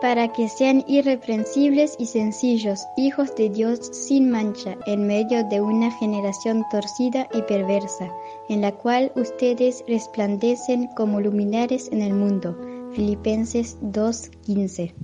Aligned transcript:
para 0.00 0.32
que 0.32 0.48
sean 0.48 0.84
irreprensibles 0.86 1.94
y 1.98 2.06
sencillos, 2.06 2.86
hijos 2.96 3.34
de 3.36 3.50
Dios 3.50 3.80
sin 3.92 4.30
mancha, 4.30 4.78
en 4.86 5.06
medio 5.06 5.44
de 5.48 5.60
una 5.60 5.90
generación 5.90 6.64
torcida 6.70 7.28
y 7.34 7.42
perversa, 7.42 8.10
en 8.48 8.62
la 8.62 8.72
cual 8.72 9.12
ustedes 9.14 9.84
resplandecen 9.86 10.88
como 10.96 11.20
luminares 11.20 11.88
en 11.92 12.02
el 12.02 12.14
mundo. 12.14 12.58
Filipenses 12.94 13.76
2:15 13.82 14.94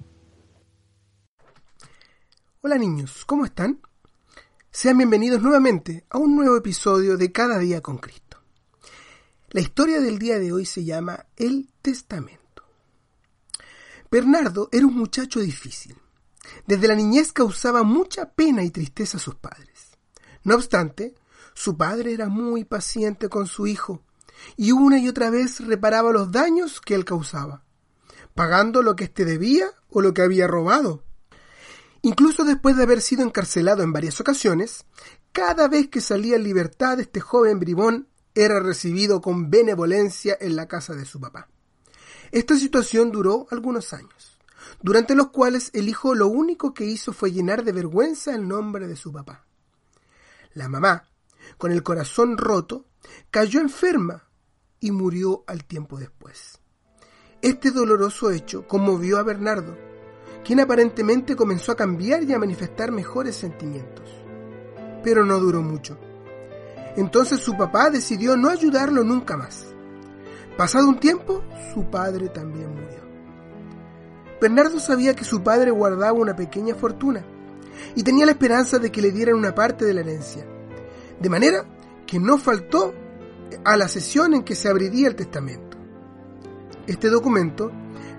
Hola 2.63 2.79
niños, 2.79 3.25
¿cómo 3.27 3.45
están? 3.45 3.81
Sean 4.71 4.99
bienvenidos 4.99 5.41
nuevamente 5.41 6.05
a 6.11 6.19
un 6.19 6.35
nuevo 6.35 6.57
episodio 6.57 7.17
de 7.17 7.31
Cada 7.33 7.59
día 7.59 7.81
con 7.81 7.99
Cristo. 7.99 8.39
La 9.51 9.61
historia 9.61 10.01
del 10.01 10.19
día 10.19 10.39
de 10.39 10.53
hoy 10.53 10.67
se 10.67 10.85
llama 10.85 11.27
El 11.37 11.69
Testamento. 11.81 12.46
Bernardo 14.17 14.71
era 14.73 14.87
un 14.87 14.97
muchacho 14.97 15.41
difícil. 15.41 15.95
Desde 16.67 16.89
la 16.89 16.95
niñez 16.95 17.35
causaba 17.35 17.83
mucha 17.83 18.31
pena 18.31 18.65
y 18.65 18.71
tristeza 18.71 19.19
a 19.19 19.21
sus 19.21 19.35
padres. 19.35 19.99
No 20.43 20.55
obstante, 20.55 21.15
su 21.53 21.77
padre 21.77 22.15
era 22.15 22.31
muy 22.31 22.65
paciente 22.65 23.29
con 23.29 23.47
su 23.47 23.67
hijo 23.67 24.01
y 24.57 24.73
una 24.73 24.99
y 24.99 25.07
otra 25.07 25.29
vez 25.29 25.61
reparaba 25.61 26.13
los 26.13 26.33
daños 26.33 26.81
que 26.81 26.95
él 26.95 27.05
causaba, 27.05 27.67
pagando 28.35 28.81
lo 28.81 28.97
que 28.97 29.05
éste 29.05 29.27
debía 29.27 29.67
o 29.91 30.01
lo 30.01 30.15
que 30.15 30.23
había 30.23 30.47
robado. 30.47 31.05
Incluso 32.01 32.43
después 32.45 32.75
de 32.79 32.85
haber 32.85 33.03
sido 33.03 33.23
encarcelado 33.23 33.83
en 33.83 33.93
varias 33.93 34.19
ocasiones, 34.19 34.87
cada 35.33 35.69
vez 35.69 35.89
que 35.89 36.01
salía 36.01 36.37
en 36.37 36.45
libertad 36.45 36.99
este 37.01 37.21
joven 37.21 37.61
bribón 37.61 38.09
era 38.35 38.61
recibido 38.61 39.21
con 39.21 39.51
benevolencia 39.51 40.39
en 40.41 40.57
la 40.57 40.69
casa 40.69 40.95
de 40.95 41.05
su 41.05 41.21
papá. 41.21 41.51
Esta 42.37 42.55
situación 42.55 43.13
duró 43.13 43.47
algunos 43.51 43.95
años, 43.95 44.39
durante 44.83 45.15
los 45.15 45.29
cuales 45.29 45.71
el 45.73 45.89
hijo 45.89 46.15
lo 46.15 46.29
único 46.29 46.75
que 46.75 46.85
hizo 46.85 47.15
fue 47.15 47.33
llenar 47.33 47.65
de 47.65 47.73
vergüenza 47.73 48.35
el 48.35 48.47
nombre 48.47 48.87
de 48.87 48.95
su 48.95 49.11
papá. 49.11 49.47
La 50.53 50.69
mamá, 50.69 51.09
con 51.57 51.73
el 51.73 51.83
corazón 51.83 52.37
roto, 52.37 52.85
cayó 53.31 53.59
enferma 53.59 54.29
y 54.81 54.91
murió 54.91 55.45
al 55.47 55.65
tiempo 55.65 55.99
después. 55.99 56.61
Este 57.41 57.71
doloroso 57.71 58.31
hecho 58.31 58.69
conmovió 58.69 59.17
a 59.17 59.23
Bernardo, 59.23 59.75
quien 60.45 60.61
aparentemente 60.61 61.37
comenzó 61.37 61.73
a 61.73 61.77
cambiar 61.77 62.23
y 62.25 62.35
a 62.35 62.39
manifestar 62.39 62.93
mejores 62.93 63.35
sentimientos. 63.35 64.11
Pero 65.03 65.25
no 65.25 65.41
duró 65.41 65.63
mucho. 65.63 65.99
Entonces 66.97 67.41
su 67.41 67.57
papá 67.57 67.89
decidió 67.89 68.37
no 68.37 68.51
ayudarlo 68.51 69.05
nunca 69.05 69.39
más. 69.39 69.73
Pasado 70.57 70.89
un 70.89 70.99
tiempo, 70.99 71.45
su 71.75 71.85
padre 71.91 72.31
también 72.31 72.71
murió. 72.71 73.05
Bernardo 74.41 74.81
sabía 74.81 75.15
que 75.15 75.25
su 75.25 75.43
padre 75.43 75.71
guardaba 75.71 76.13
una 76.13 76.35
pequeña 76.35 76.75
fortuna 76.75 77.25
y 77.95 78.03
tenía 78.03 78.25
la 78.25 78.33
esperanza 78.33 78.79
de 78.79 78.91
que 78.91 79.03
le 79.03 79.11
dieran 79.11 79.37
una 79.37 79.55
parte 79.55 79.85
de 79.85 79.93
la 79.93 80.01
herencia, 80.01 80.47
de 81.21 81.29
manera 81.29 81.65
que 82.07 82.19
no 82.19 82.39
faltó 82.39 82.95
a 83.65 83.77
la 83.77 83.89
sesión 83.89 84.33
en 84.33 84.45
que 84.45 84.55
se 84.55 84.69
abriría 84.69 85.09
el 85.09 85.17
testamento. 85.17 85.77
Este 86.87 87.09
documento, 87.09 87.71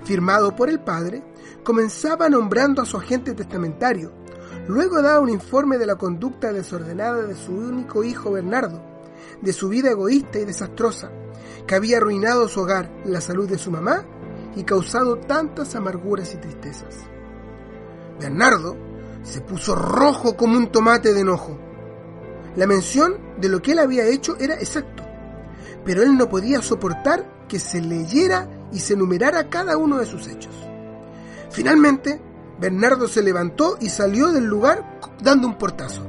firmado 0.03 0.55
por 0.55 0.69
el 0.69 0.79
padre, 0.79 1.23
comenzaba 1.63 2.29
nombrando 2.29 2.81
a 2.81 2.85
su 2.85 2.97
agente 2.97 3.33
testamentario, 3.33 4.11
luego 4.67 5.01
daba 5.01 5.21
un 5.21 5.29
informe 5.29 5.77
de 5.77 5.85
la 5.87 5.95
conducta 5.95 6.53
desordenada 6.53 7.23
de 7.23 7.35
su 7.35 7.53
único 7.53 8.03
hijo 8.03 8.31
Bernardo, 8.31 8.81
de 9.41 9.53
su 9.53 9.69
vida 9.69 9.91
egoísta 9.91 10.39
y 10.39 10.45
desastrosa, 10.45 11.11
que 11.67 11.75
había 11.75 11.97
arruinado 11.97 12.47
su 12.47 12.61
hogar, 12.61 12.89
la 13.05 13.21
salud 13.21 13.47
de 13.47 13.57
su 13.57 13.69
mamá 13.69 14.05
y 14.55 14.63
causado 14.63 15.17
tantas 15.17 15.75
amarguras 15.75 16.33
y 16.33 16.37
tristezas. 16.37 16.95
Bernardo 18.19 18.75
se 19.21 19.41
puso 19.41 19.75
rojo 19.75 20.35
como 20.35 20.57
un 20.57 20.71
tomate 20.71 21.13
de 21.13 21.21
enojo. 21.21 21.59
La 22.55 22.65
mención 22.65 23.17
de 23.39 23.49
lo 23.49 23.61
que 23.61 23.73
él 23.73 23.79
había 23.79 24.05
hecho 24.07 24.37
era 24.39 24.55
exacto, 24.55 25.03
pero 25.85 26.01
él 26.01 26.17
no 26.17 26.29
podía 26.29 26.61
soportar 26.61 27.45
que 27.47 27.59
se 27.59 27.81
leyera 27.81 28.49
y 28.71 28.79
se 28.79 28.93
enumerara 28.93 29.49
cada 29.49 29.77
uno 29.77 29.97
de 29.97 30.05
sus 30.05 30.27
hechos. 30.27 30.55
Finalmente, 31.51 32.19
Bernardo 32.59 33.07
se 33.07 33.21
levantó 33.21 33.77
y 33.79 33.89
salió 33.89 34.31
del 34.31 34.45
lugar 34.45 34.99
dando 35.21 35.47
un 35.47 35.57
portazo. 35.57 36.01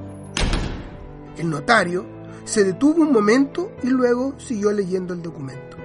El 1.37 1.51
notario 1.51 2.18
se 2.49 2.65
detuvo 2.65 3.03
un 3.03 3.13
momento 3.13 3.71
y 3.83 3.89
luego 3.89 4.35
siguió 4.39 4.73
leyendo 4.73 5.13
el 5.13 5.21
documento. 5.21 5.77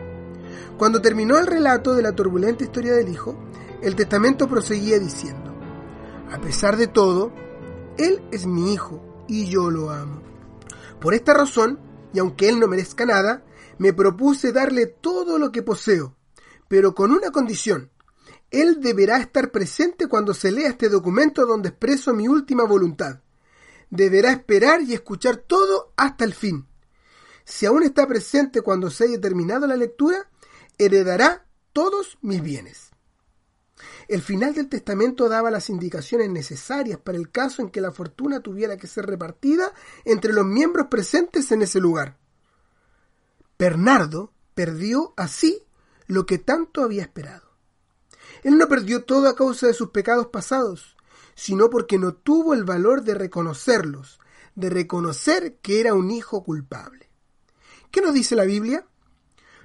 Cuando 0.78 1.02
terminó 1.02 1.38
el 1.38 1.46
relato 1.46 1.94
de 1.94 2.02
la 2.02 2.14
turbulenta 2.14 2.64
historia 2.64 2.94
del 2.94 3.10
hijo, 3.10 3.38
el 3.82 3.98
testamento 3.98 4.48
proseguía 4.48 4.98
diciendo, 4.98 5.54
a 6.32 6.40
pesar 6.40 6.78
de 6.78 6.88
todo, 6.88 7.34
él 7.98 8.24
es 8.32 8.48
mi 8.48 8.74
hijo 8.74 9.26
y 9.28 9.48
yo 9.48 9.70
lo 9.70 9.90
amo. 9.90 10.22
Por 11.02 11.14
esta 11.14 11.34
razón, 11.34 11.80
y 12.14 12.20
aunque 12.20 12.48
él 12.48 12.62
no 12.62 12.70
merezca 12.70 13.06
nada, 13.06 13.44
me 13.78 13.92
propuse 13.92 14.54
darle 14.54 14.86
todo 14.86 15.38
lo 15.38 15.52
que 15.52 15.64
poseo, 15.64 16.16
pero 16.70 16.96
con 16.96 17.12
una 17.12 17.32
condición. 17.32 17.92
Él 18.52 18.80
deberá 18.80 19.18
estar 19.18 19.52
presente 19.52 20.08
cuando 20.08 20.34
se 20.34 20.50
lea 20.50 20.70
este 20.70 20.88
documento 20.88 21.46
donde 21.46 21.70
expreso 21.70 22.14
mi 22.14 22.30
última 22.30 22.64
voluntad 22.64 23.20
deberá 23.94 24.32
esperar 24.32 24.82
y 24.82 24.96
escuchar 24.96 25.38
todo 25.38 25.94
hasta 25.98 26.26
el 26.26 26.34
fin. 26.34 26.66
Si 27.46 27.68
aún 27.68 27.84
está 27.84 28.08
presente 28.08 28.62
cuando 28.62 28.90
se 28.90 29.04
haya 29.04 29.22
terminado 29.22 29.68
la 29.68 29.76
lectura, 29.76 30.30
heredará 30.80 31.46
todos 31.74 32.18
mis 32.22 32.42
bienes. 32.42 32.90
El 34.08 34.22
final 34.24 34.56
del 34.56 34.68
testamento 34.68 35.30
daba 35.30 35.52
las 35.52 35.70
indicaciones 35.70 36.30
necesarias 36.32 36.98
para 36.98 37.20
el 37.20 37.30
caso 37.30 37.62
en 37.62 37.70
que 37.70 37.82
la 37.82 37.92
fortuna 37.92 38.40
tuviera 38.40 38.78
que 38.78 38.88
ser 38.88 39.06
repartida 39.06 39.72
entre 40.06 40.34
los 40.34 40.46
miembros 40.46 40.88
presentes 40.88 41.52
en 41.52 41.62
ese 41.62 41.80
lugar. 41.80 42.18
Bernardo 43.60 44.34
perdió 44.56 45.14
así 45.18 45.64
lo 46.08 46.26
que 46.26 46.40
tanto 46.40 46.82
había 46.82 47.04
esperado. 47.04 47.48
Él 48.42 48.58
no 48.58 48.68
perdió 48.68 49.04
todo 49.06 49.30
a 49.30 49.36
causa 49.36 49.68
de 49.68 49.74
sus 49.74 49.92
pecados 49.92 50.28
pasados, 50.28 50.93
sino 51.36 51.70
porque 51.70 51.98
no 51.98 52.14
tuvo 52.14 52.54
el 52.54 52.64
valor 52.64 53.04
de 53.04 53.16
reconocerlos, 53.16 54.20
de 54.56 54.70
reconocer 54.70 55.58
que 55.62 55.80
era 55.80 55.94
un 55.94 56.12
hijo 56.12 56.44
culpable. 56.44 57.10
¿Qué 57.92 58.02
nos 58.02 58.14
dice 58.14 58.36
la 58.36 58.46
Biblia? 58.46 58.86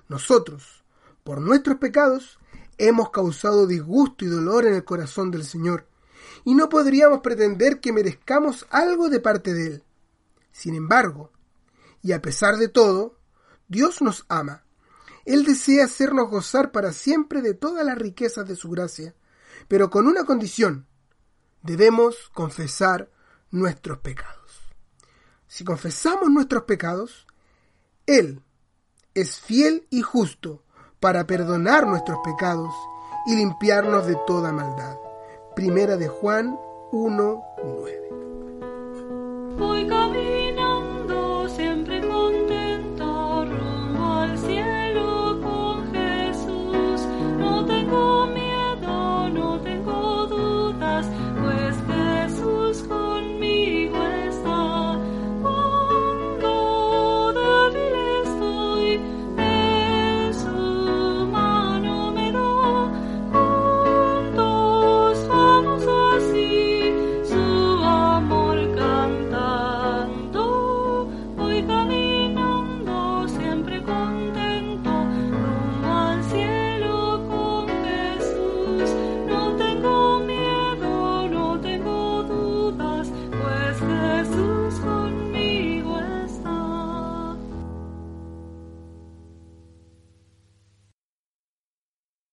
Nosotros, 0.09 0.85
por 1.25 1.41
nuestros 1.41 1.79
pecados, 1.79 2.39
hemos 2.79 3.11
causado 3.11 3.67
disgusto 3.67 4.25
y 4.25 4.29
dolor 4.29 4.67
en 4.67 4.75
el 4.75 4.85
corazón 4.85 5.31
del 5.31 5.45
Señor, 5.45 5.87
y 6.45 6.55
no 6.55 6.69
podríamos 6.69 7.21
pretender 7.21 7.81
que 7.81 7.93
merezcamos 7.93 8.67
algo 8.71 9.09
de 9.09 9.21
parte 9.21 9.53
de 9.53 9.67
Él. 9.67 9.85
Sin 10.53 10.75
embargo, 10.75 11.31
y 12.03 12.13
a 12.13 12.23
pesar 12.23 12.57
de 12.57 12.69
todo, 12.69 13.19
Dios 13.69 14.01
nos 14.01 14.25
ama. 14.29 14.65
Él 15.25 15.45
desea 15.45 15.85
hacernos 15.85 16.31
gozar 16.31 16.73
para 16.73 16.93
siempre 16.93 17.43
de 17.43 17.53
todas 17.55 17.85
las 17.85 17.99
riquezas 17.99 18.49
de 18.49 18.57
su 18.57 18.71
gracia, 18.71 19.15
pero 19.69 19.91
con 19.91 20.07
una 20.07 20.25
condición, 20.25 20.87
debemos 21.63 22.31
confesar 22.33 23.11
nuestros 23.51 23.99
pecados. 23.99 24.63
Si 25.47 25.65
confesamos 25.65 26.31
nuestros 26.31 26.65
pecados, 26.65 27.27
Él 28.07 28.43
es 29.15 29.41
fiel 29.41 29.87
y 29.91 30.03
justo 30.03 30.63
para 31.01 31.27
perdonar 31.27 31.87
nuestros 31.87 32.19
pecados 32.25 32.75
y 33.27 33.37
limpiarnos 33.37 34.07
de 34.07 34.17
toda 34.27 34.53
maldad. 34.53 34.97
Primera 35.55 35.97
de 35.97 36.09
Juan 36.09 36.59
1.9. 36.93 39.57
光。 73.89 74.38